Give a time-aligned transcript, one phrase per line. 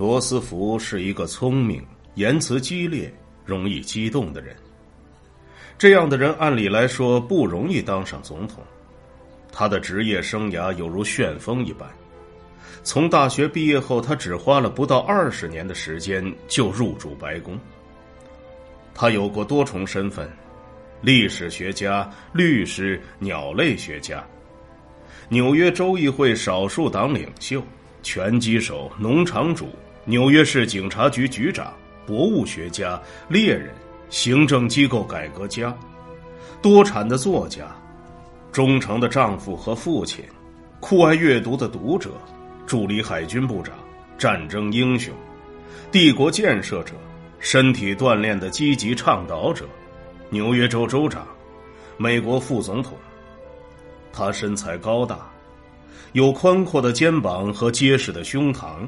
[0.00, 3.12] 罗斯福是一个聪明、言辞激烈、
[3.44, 4.56] 容易激动的人。
[5.76, 8.64] 这样的人按理来说不容易当上总统。
[9.52, 11.86] 他的职业生涯犹如旋风一般。
[12.82, 17.60] 从大学毕业后，他只花了不到二十年的时间就入主白宫。
[18.94, 20.26] 他有过多重身份：
[21.02, 24.24] 历史学家、律师、鸟类学家、
[25.28, 27.62] 纽约州议会少数党领袖、
[28.02, 29.68] 拳击手、农场主、
[30.04, 31.72] 纽约市警察局局长、
[32.06, 33.74] 博物学家、猎人、
[34.08, 35.76] 行政机构改革家、
[36.62, 37.64] 多产的作家、
[38.50, 40.24] 忠诚的丈夫和父亲、
[40.80, 42.10] 酷爱阅读的读者。
[42.66, 43.74] 助理海军部长、
[44.16, 45.12] 战争英雄、
[45.90, 46.92] 帝国建设者、
[47.40, 49.64] 身体锻炼的积极倡导者、
[50.28, 51.26] 纽约州州长、
[51.96, 52.96] 美国副总统。
[54.12, 55.28] 他身材高大，
[56.12, 58.86] 有宽阔的肩膀和结实的胸膛。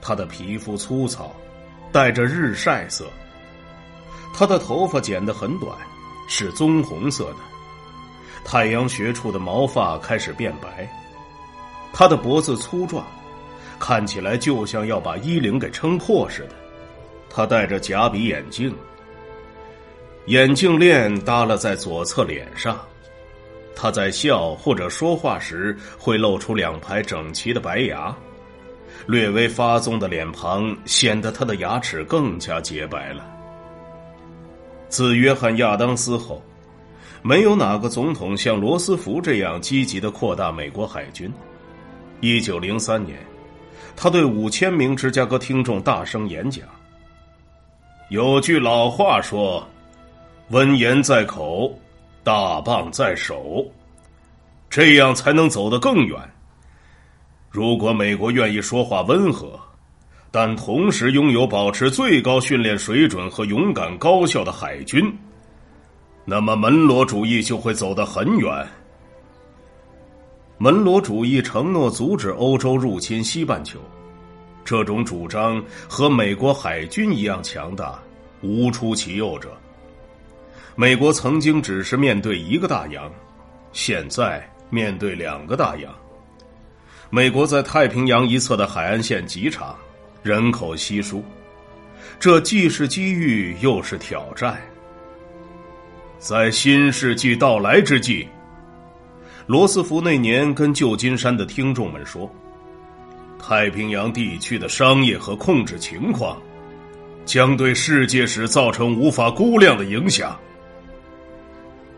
[0.00, 1.34] 他的皮肤粗糙，
[1.92, 3.06] 带着日晒色。
[4.34, 5.76] 他的头发剪得很短，
[6.28, 7.36] 是棕红色的。
[8.44, 10.88] 太阳穴处的毛发开始变白。
[11.92, 13.04] 他的脖子粗壮，
[13.78, 16.50] 看起来就像要把衣领给撑破似的。
[17.30, 18.74] 他戴着假鼻眼镜，
[20.26, 22.78] 眼镜链耷拉在左侧脸上。
[23.74, 28.14] 他在笑或者说话时会露出两排整齐的白牙，
[29.06, 33.26] 略微发棕的脸庞显得他的牙齿更加洁白了。
[34.88, 36.42] 自约翰·亚当斯后，
[37.22, 41.30] 没有哪个总统像罗斯福这样积极的扩大美国海军。
[42.20, 43.18] 一九零三年，
[43.96, 46.64] 他对五千名芝加哥听众大声演讲。
[48.10, 49.66] 有句老话说
[50.50, 51.76] ：“温言在口，
[52.22, 53.66] 大棒在手，
[54.70, 56.16] 这样才能走得更远。”
[57.56, 59.58] 如果美国愿意说话温和，
[60.30, 65.10] 但同时拥有保持最高训练水准和勇敢高效的海军，
[66.26, 68.68] 那么门罗主义就会走得很远。
[70.58, 73.80] 门罗主义承诺阻止欧洲入侵西半球，
[74.62, 77.98] 这种主张和美国海军一样强大，
[78.42, 79.48] 无出其右者。
[80.74, 83.10] 美国曾经只是面对一个大洋，
[83.72, 85.90] 现在面对两个大洋。
[87.10, 89.76] 美国在太平洋一侧的海岸线极长，
[90.22, 91.24] 人口稀疏，
[92.18, 94.60] 这既是机遇又是挑战。
[96.18, 98.26] 在新世纪到来之际。
[99.46, 102.28] 罗斯福那年跟旧金山的听众们说
[103.38, 106.36] ：“太平洋地区的商业和控制情况，
[107.24, 110.36] 将对世界史造成无法估量的影响。”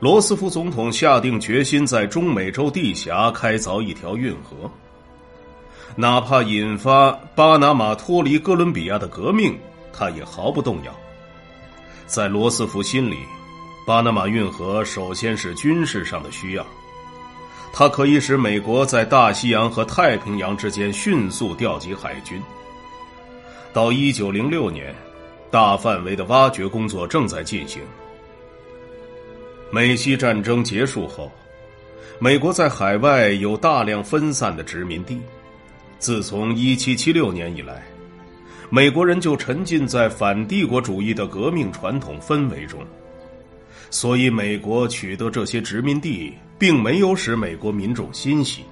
[0.00, 4.68] 罗斯福总统下定决心在中美洲地峡开凿一条运河，
[5.94, 9.58] 哪怕引发巴拿马脱离哥伦比亚的革命，
[9.92, 10.94] 他也毫不动摇。
[12.06, 13.18] 在罗斯福心里，
[13.86, 16.66] 巴拿马运河首先是军事上的需要。
[17.72, 22.40] 它可以使美国在大西洋和太平洋之间迅速调集海军。
[23.72, 24.94] 到一九零六年，
[25.50, 27.82] 大范围的挖掘工作正在进行。
[29.70, 31.30] 美西战争结束后，
[32.18, 35.20] 美国在海外有大量分散的殖民地。
[35.98, 37.82] 自从一七七六年以来，
[38.70, 42.80] 美国人就沉浸在反帝国主义的革命传统氛围中。
[43.90, 48.62] 所以，美国取得这些殖民地，并没有使美国民众欣喜。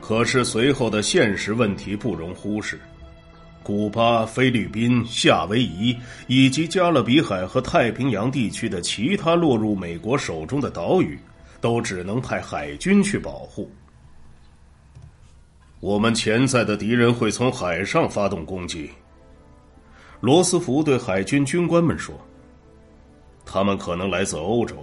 [0.00, 2.80] 可是，随后的现实问题不容忽视：
[3.62, 11.16] 古巴、菲律宾、夏威夷以及加勒比海和太平洋地区的其他落入美国手中的岛屿，
[11.60, 13.70] 都只能派海军去保护。
[15.82, 18.88] 我们潜在的敌人会从海上发动攻击。
[20.20, 22.14] 罗斯福对海军军官们说。
[23.44, 24.76] 他们可能来自欧洲，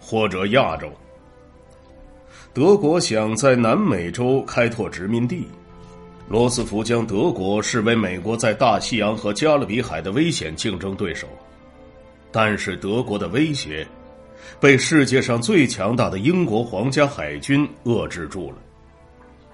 [0.00, 0.90] 或者亚洲。
[2.54, 5.46] 德国想在南美洲开拓殖民地，
[6.26, 11.28] 罗斯福将德国视为美国在大西洋和加勒比海的危险竞争对手。
[12.32, 13.86] 但是德国的威胁
[14.58, 18.56] 被世界上最强大的英国皇家海军遏制住了。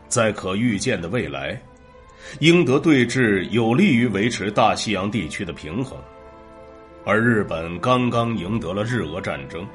[0.08, 1.60] 在可预见的未来，
[2.40, 5.98] 英德对峙有利于维持大西洋地区的平衡。
[7.04, 9.66] 而日本刚刚赢得了日俄战争，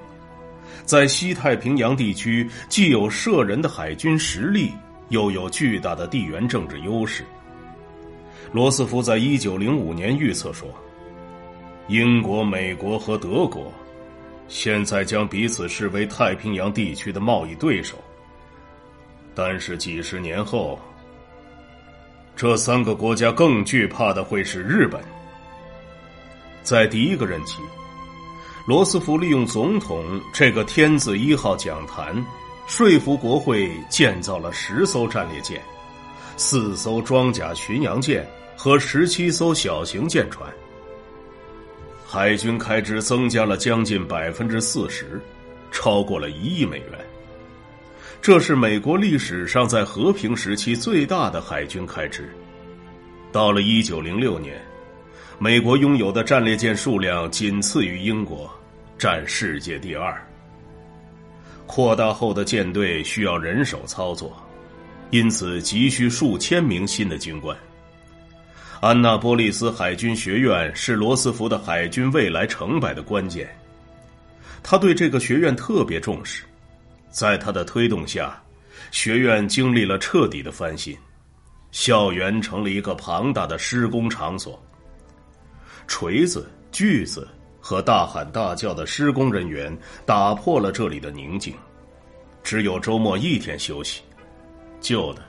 [0.83, 4.71] 在西太平洋地区既有摄人的海军实力，
[5.09, 7.23] 又有巨大的地缘政治优势。
[8.51, 10.67] 罗斯福在一九零五年预测说
[11.87, 13.71] ：“英国、美国和德国
[14.49, 17.97] 现在将彼此视为太平洋地区的贸易对手，
[19.33, 20.79] 但是几十年后，
[22.35, 25.01] 这三个国家更惧怕的会是日本。
[26.63, 27.61] 在第一个任期，
[28.67, 32.23] 罗斯福利用总统这个“天字一号”讲坛，
[32.67, 35.61] 说服国会建造了十艘战列舰、
[36.37, 40.47] 四艘装甲巡洋舰和十七艘小型舰船，
[42.05, 45.19] 海军开支增加了将近百分之四十，
[45.71, 47.00] 超过了一亿美元。
[48.21, 52.31] 这是美国历史上在和平时期最大的海军开支。
[53.31, 54.61] 到了一九零六年。
[55.39, 58.47] 美国拥有的战列舰数量仅次于英国，
[58.95, 60.15] 占世界第二。
[61.65, 64.39] 扩大后的舰队需要人手操作，
[65.09, 67.57] 因此急需数千名新的军官。
[68.81, 73.49] 安纳波利斯海军学院是罗斯福的海军未来成败的关键。
[74.61, 76.43] 他对这个学院特别重视，
[77.11, 78.41] 在他的推动下，
[78.89, 80.97] 学院经历了彻底的翻新，
[81.71, 84.59] 校园成了一个庞大的施工场所。
[85.87, 87.27] 锤子、锯子
[87.59, 91.53] 和大喊大叫的施工人员打破了这里的宁静。
[92.43, 94.01] 只有周末一天休息。
[94.79, 95.21] 旧的、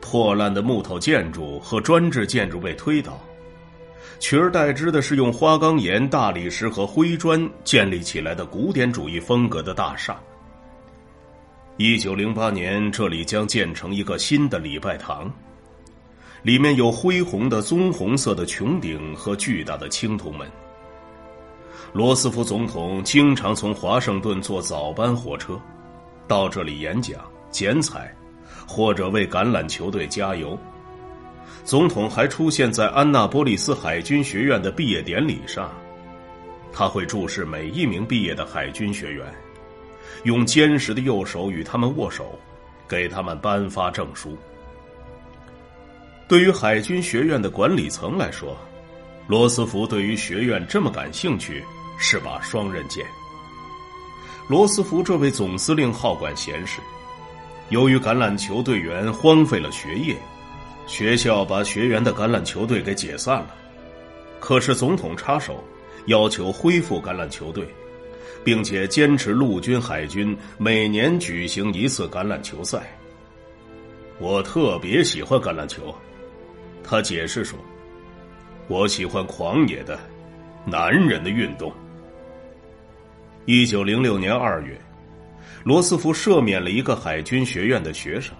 [0.00, 3.20] 破烂的木头建筑和砖制建筑被推倒，
[4.18, 10.20] 取而代之的是用花岗岩、大理石和灰砖建立起来的古典主义风格的大厦。
[11.82, 15.32] 一九零八年，这里将建成一个新的礼拜堂。
[16.42, 20.46] 里面有恢宏的棕红色的穹顶和巨大的青铜门。
[21.94, 25.58] 罗斯福总统经常从华盛顿坐早班火车，
[26.28, 27.18] 到这里演讲、
[27.50, 28.14] 剪彩，
[28.68, 30.58] 或者为橄榄球队加油。
[31.64, 35.72] 总统还出现在安纳波利斯海军学院的毕业典礼上，
[36.74, 39.24] 他会注视每一名毕业的海军学员，
[40.24, 42.38] 用坚实的右手与他们握手，
[42.88, 44.36] 给他们颁发证书。
[46.28, 48.56] 对于海军学院的管理层来说，
[49.26, 51.64] 罗斯福对于学院这么感兴趣
[51.98, 53.04] 是把双刃剑。
[54.48, 56.80] 罗斯福这位总司令好管闲事，
[57.68, 60.16] 由于橄榄球队员荒废了学业，
[60.86, 63.54] 学校把学员的橄榄球队给解散了。
[64.40, 65.62] 可是总统插手，
[66.06, 67.68] 要求恢复橄榄球队，
[68.44, 72.96] 并且坚持陆军、海军每年举行一次橄榄球赛。
[74.18, 75.94] 我特别喜欢橄榄球。
[76.82, 77.58] 他解释说
[78.68, 79.98] ：“我喜欢狂野的、
[80.64, 81.72] 男人的运动。”
[83.46, 84.78] 一九零六年二月，
[85.64, 88.34] 罗斯福赦免了一个海军学院的学生，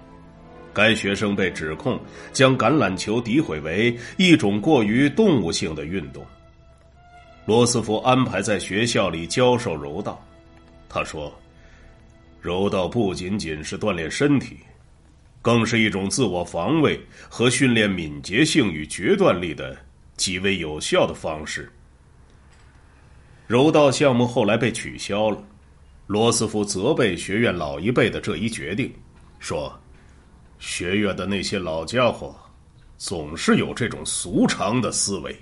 [0.72, 1.98] 该学生被指控
[2.32, 6.24] 将橄榄球诋毁为一种过于动物性的运动。
[7.50, 10.24] 罗斯福安排在学校里教授柔道，
[10.88, 11.36] 他说
[12.40, 14.58] ：“柔道不仅仅是锻炼身体。”
[15.42, 19.76] 更是一种自我防卫和训练敏捷性与决断力的
[20.16, 21.68] 极为有效的方式。
[23.48, 25.42] 柔道项目后来被取消了，
[26.06, 28.94] 罗斯福责备学院老一辈的这一决定，
[29.40, 29.76] 说
[30.60, 32.32] ：“学院的那些老家伙，
[32.96, 35.36] 总是有这种俗常的思维。”